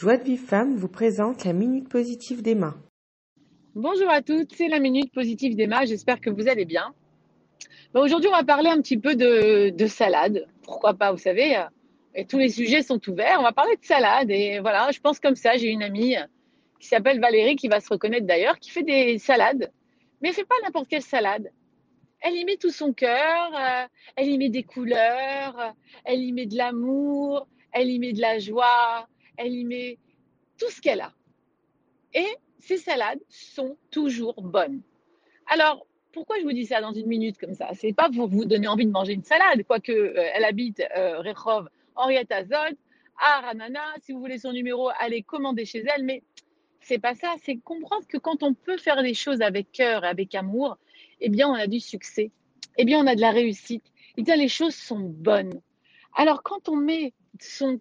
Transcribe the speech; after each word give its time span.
Joie 0.00 0.16
de 0.16 0.24
Vive 0.24 0.42
Femme 0.42 0.76
vous 0.76 0.88
présente 0.88 1.44
la 1.44 1.52
Minute 1.52 1.90
Positive 1.90 2.40
d'Emma. 2.40 2.74
Bonjour 3.74 4.08
à 4.08 4.22
toutes, 4.22 4.54
c'est 4.54 4.68
la 4.68 4.78
Minute 4.78 5.12
Positive 5.12 5.54
d'Emma, 5.54 5.84
j'espère 5.84 6.22
que 6.22 6.30
vous 6.30 6.48
allez 6.48 6.64
bien. 6.64 6.94
Bon, 7.92 8.00
Aujourd'hui, 8.00 8.30
on 8.30 8.34
va 8.34 8.42
parler 8.42 8.70
un 8.70 8.80
petit 8.80 8.96
peu 8.96 9.14
de, 9.14 9.68
de 9.68 9.86
salade. 9.86 10.46
Pourquoi 10.62 10.94
pas, 10.94 11.12
vous 11.12 11.18
savez, 11.18 11.62
tous 12.30 12.38
les 12.38 12.48
sujets 12.48 12.80
sont 12.80 12.98
ouverts. 13.10 13.36
On 13.40 13.42
va 13.42 13.52
parler 13.52 13.76
de 13.76 13.84
salade. 13.84 14.30
Et 14.30 14.60
voilà, 14.60 14.90
je 14.90 15.00
pense 15.00 15.20
comme 15.20 15.36
ça. 15.36 15.58
J'ai 15.58 15.68
une 15.68 15.82
amie 15.82 16.16
qui 16.78 16.88
s'appelle 16.88 17.20
Valérie, 17.20 17.56
qui 17.56 17.68
va 17.68 17.80
se 17.80 17.90
reconnaître 17.90 18.26
d'ailleurs, 18.26 18.58
qui 18.58 18.70
fait 18.70 18.82
des 18.82 19.18
salades. 19.18 19.70
Mais 20.22 20.30
elle 20.30 20.34
fait 20.34 20.46
pas 20.46 20.54
n'importe 20.64 20.88
quelle 20.88 21.02
salade. 21.02 21.52
Elle 22.22 22.36
y 22.36 22.46
met 22.46 22.56
tout 22.56 22.70
son 22.70 22.94
cœur, 22.94 23.50
euh, 23.54 23.86
elle 24.16 24.28
y 24.28 24.38
met 24.38 24.48
des 24.48 24.62
couleurs, 24.62 25.74
elle 26.06 26.20
y 26.20 26.32
met 26.32 26.46
de 26.46 26.56
l'amour, 26.56 27.46
elle 27.70 27.90
y 27.90 27.98
met 27.98 28.14
de 28.14 28.20
la 28.22 28.38
joie, 28.38 29.06
elle 29.40 29.54
y 29.54 29.64
met 29.64 29.98
tout 30.58 30.70
ce 30.70 30.80
qu'elle 30.80 31.00
a. 31.00 31.12
Et 32.12 32.26
ces 32.58 32.76
salades 32.76 33.20
sont 33.28 33.76
toujours 33.90 34.42
bonnes. 34.42 34.82
Alors, 35.46 35.86
pourquoi 36.12 36.38
je 36.38 36.44
vous 36.44 36.52
dis 36.52 36.66
ça 36.66 36.80
dans 36.80 36.92
une 36.92 37.06
minute 37.06 37.38
comme 37.38 37.54
ça? 37.54 37.70
C'est 37.74 37.92
pas 37.92 38.10
pour 38.10 38.28
vous 38.28 38.44
donner 38.44 38.68
envie 38.68 38.86
de 38.86 38.90
manger 38.90 39.14
une 39.14 39.24
salade, 39.24 39.64
quoique 39.66 39.92
euh, 39.92 40.30
elle 40.34 40.44
habite 40.44 40.82
euh, 40.96 41.20
Rehov, 41.20 41.68
Henriette 41.94 42.32
Azot, 42.32 42.76
à 43.18 43.40
Ranana. 43.40 43.80
Si 44.02 44.12
vous 44.12 44.20
voulez 44.20 44.38
son 44.38 44.52
numéro, 44.52 44.90
allez 44.98 45.22
commander 45.22 45.64
chez 45.64 45.84
elle. 45.94 46.04
Mais 46.04 46.22
c'est 46.80 46.98
pas 46.98 47.14
ça. 47.14 47.34
C'est 47.42 47.56
comprendre 47.56 48.06
que 48.06 48.18
quand 48.18 48.42
on 48.42 48.52
peut 48.52 48.76
faire 48.76 49.00
les 49.00 49.14
choses 49.14 49.40
avec 49.40 49.72
cœur 49.72 50.04
et 50.04 50.08
avec 50.08 50.34
amour, 50.34 50.76
eh 51.20 51.30
bien, 51.30 51.48
on 51.48 51.54
a 51.54 51.66
du 51.66 51.80
succès. 51.80 52.30
Eh 52.76 52.84
bien, 52.84 52.98
on 52.98 53.06
a 53.06 53.14
de 53.14 53.20
la 53.20 53.30
réussite. 53.30 53.84
Eh 54.16 54.22
bien, 54.22 54.36
les 54.36 54.48
choses 54.48 54.74
sont 54.74 55.00
bonnes. 55.00 55.60
Alors, 56.14 56.42
quand 56.42 56.68
on 56.68 56.76
met 56.76 57.14
son 57.38 57.80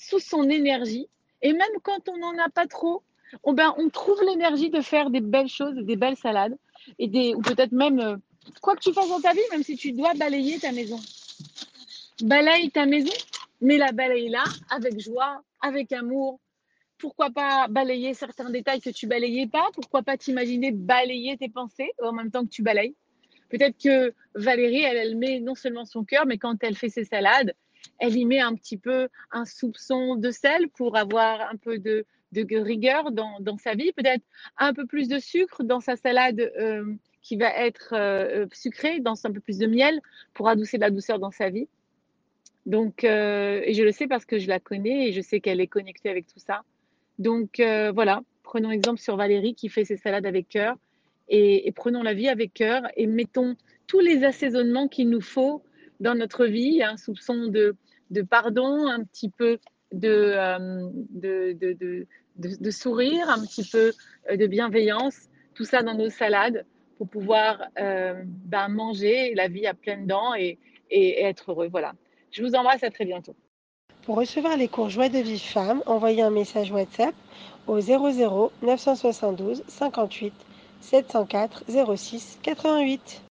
sous 0.00 0.18
son 0.18 0.48
énergie. 0.48 1.08
Et 1.42 1.52
même 1.52 1.76
quand 1.82 2.08
on 2.08 2.16
n'en 2.18 2.36
a 2.38 2.48
pas 2.48 2.66
trop, 2.66 3.02
on, 3.42 3.52
ben, 3.52 3.74
on 3.78 3.88
trouve 3.88 4.22
l'énergie 4.22 4.70
de 4.70 4.80
faire 4.80 5.10
des 5.10 5.20
belles 5.20 5.48
choses, 5.48 5.74
des 5.74 5.96
belles 5.96 6.16
salades, 6.16 6.56
et 6.98 7.08
des, 7.08 7.34
ou 7.34 7.40
peut-être 7.40 7.72
même, 7.72 8.00
euh, 8.00 8.16
quoi 8.60 8.76
que 8.76 8.80
tu 8.80 8.92
fasses 8.92 9.08
dans 9.08 9.20
ta 9.20 9.32
vie, 9.32 9.40
même 9.50 9.62
si 9.62 9.76
tu 9.76 9.92
dois 9.92 10.14
balayer 10.14 10.58
ta 10.58 10.72
maison. 10.72 10.98
Balaye 12.22 12.70
ta 12.70 12.86
maison, 12.86 13.12
mais 13.60 13.76
la 13.76 13.92
balaye 13.92 14.28
là, 14.28 14.44
avec 14.70 14.98
joie, 15.00 15.42
avec 15.60 15.92
amour. 15.92 16.40
Pourquoi 16.98 17.30
pas 17.30 17.68
balayer 17.68 18.14
certains 18.14 18.48
détails 18.48 18.80
que 18.80 18.90
tu 18.90 19.06
balayais 19.06 19.46
pas? 19.46 19.68
Pourquoi 19.74 20.02
pas 20.02 20.16
t'imaginer 20.16 20.72
balayer 20.72 21.36
tes 21.36 21.50
pensées 21.50 21.92
en 22.02 22.12
même 22.12 22.30
temps 22.30 22.44
que 22.44 22.50
tu 22.50 22.62
balayes? 22.62 22.94
Peut-être 23.50 23.76
que 23.80 24.14
Valérie, 24.34 24.82
elle, 24.82 24.96
elle 24.96 25.16
met 25.16 25.40
non 25.40 25.54
seulement 25.54 25.84
son 25.84 26.04
cœur, 26.04 26.26
mais 26.26 26.38
quand 26.38 26.56
elle 26.62 26.74
fait 26.74 26.88
ses 26.88 27.04
salades, 27.04 27.54
elle 27.98 28.16
y 28.16 28.24
met 28.24 28.40
un 28.40 28.54
petit 28.54 28.76
peu 28.76 29.08
un 29.30 29.44
soupçon 29.44 30.16
de 30.16 30.30
sel 30.30 30.68
pour 30.68 30.96
avoir 30.96 31.40
un 31.50 31.56
peu 31.56 31.78
de, 31.78 32.04
rigueur 32.32 33.12
dans, 33.12 33.58
sa 33.58 33.74
vie, 33.74 33.92
peut-être 33.92 34.24
un 34.58 34.74
peu 34.74 34.86
plus 34.86 35.08
de 35.08 35.18
sucre 35.18 35.62
dans 35.62 35.80
sa 35.80 35.96
salade 35.96 36.52
euh, 36.58 36.84
qui 37.22 37.36
va 37.36 37.48
être 37.48 37.94
euh, 37.94 38.46
sucrée, 38.52 39.00
dans 39.00 39.14
un 39.24 39.32
peu 39.32 39.40
plus 39.40 39.58
de 39.58 39.66
miel 39.66 40.00
pour 40.34 40.48
adoucir 40.48 40.80
la 40.80 40.90
douceur 40.90 41.18
dans 41.18 41.30
sa 41.30 41.48
vie. 41.48 41.66
Donc, 42.66 43.04
euh, 43.04 43.62
et 43.64 43.72
je 43.72 43.82
le 43.82 43.92
sais 43.92 44.06
parce 44.06 44.26
que 44.26 44.38
je 44.38 44.48
la 44.48 44.60
connais 44.60 45.08
et 45.08 45.12
je 45.12 45.20
sais 45.20 45.40
qu'elle 45.40 45.60
est 45.60 45.66
connectée 45.66 46.10
avec 46.10 46.26
tout 46.26 46.40
ça. 46.40 46.62
Donc 47.18 47.62
voilà, 47.94 48.20
prenons 48.42 48.70
exemple 48.70 49.00
sur 49.00 49.16
Valérie 49.16 49.54
qui 49.54 49.70
fait 49.70 49.86
ses 49.86 49.96
salades 49.96 50.26
avec 50.26 50.48
cœur 50.48 50.76
et 51.28 51.72
prenons 51.74 52.02
la 52.02 52.12
vie 52.12 52.28
avec 52.28 52.52
cœur 52.52 52.82
et 52.96 53.06
mettons 53.06 53.56
tous 53.86 54.00
les 54.00 54.24
assaisonnements 54.24 54.88
qu'il 54.88 55.08
nous 55.08 55.20
faut 55.20 55.62
dans 56.00 56.14
notre 56.14 56.46
vie, 56.46 56.82
un 56.82 56.96
soupçon 56.96 57.46
de, 57.46 57.76
de 58.10 58.22
pardon, 58.22 58.86
un 58.86 59.04
petit 59.04 59.30
peu 59.30 59.58
de, 59.92 60.32
euh, 60.34 60.88
de, 61.10 61.52
de, 61.52 62.06
de, 62.36 62.70
sourire, 62.70 63.28
un 63.30 63.44
petit 63.44 63.68
peu 63.68 63.92
euh, 64.30 64.36
de 64.36 64.46
bienveillance, 64.46 65.28
tout 65.54 65.64
ça 65.64 65.82
dans 65.82 65.94
nos 65.94 66.10
salades 66.10 66.64
pour 66.98 67.08
pouvoir 67.08 67.62
euh, 67.78 68.22
ben, 68.24 68.68
manger 68.68 69.34
la 69.34 69.48
vie 69.48 69.66
à 69.66 69.74
pleines 69.74 70.06
dents 70.06 70.34
et, 70.34 70.58
et, 70.90 71.22
être 71.22 71.52
heureux. 71.52 71.68
Voilà. 71.68 71.92
Je 72.30 72.42
vous 72.42 72.54
embrasse, 72.54 72.82
à 72.82 72.90
très 72.90 73.04
bientôt. 73.04 73.34
Pour 74.02 74.16
recevoir 74.16 74.56
les 74.56 74.68
cours 74.68 74.88
Joie 74.88 75.08
de 75.08 75.18
Vie 75.18 75.38
Femme, 75.38 75.82
envoyez 75.86 76.22
un 76.22 76.30
message 76.30 76.70
WhatsApp 76.70 77.14
au 77.66 77.80
00 77.80 78.52
972 78.62 79.64
58 79.66 80.32
704 80.80 81.64
06 81.96 82.38
88. 82.42 83.22